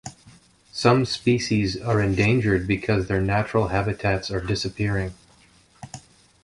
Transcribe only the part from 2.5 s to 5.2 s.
because their natural habitats are disappearing.